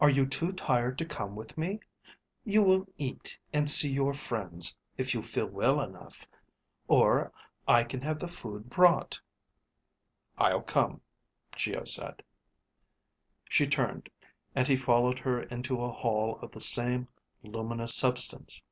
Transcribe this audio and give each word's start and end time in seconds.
Are 0.00 0.08
you 0.08 0.24
too 0.24 0.52
tired 0.54 0.96
to 0.96 1.04
come 1.04 1.36
with 1.36 1.58
me? 1.58 1.80
You 2.46 2.62
will 2.62 2.86
eat 2.96 3.38
and 3.52 3.68
see 3.68 3.92
your 3.92 4.14
friends 4.14 4.74
if 4.96 5.12
you 5.12 5.22
feel 5.22 5.48
well 5.48 5.82
enough. 5.82 6.26
Or, 6.88 7.30
I 7.68 7.84
can 7.84 8.00
have 8.00 8.20
the 8.20 8.26
food 8.26 8.70
brought." 8.70 9.20
"I'll 10.38 10.62
come," 10.62 11.02
Geo 11.56 11.84
said. 11.84 12.22
She 13.50 13.66
turned, 13.66 14.08
and 14.54 14.66
he 14.66 14.76
followed 14.78 15.18
her 15.18 15.42
into 15.42 15.82
a 15.84 15.92
hall 15.92 16.38
of 16.40 16.52
the 16.52 16.60
same 16.62 17.08
luminous 17.42 17.92
substance. 17.94 18.62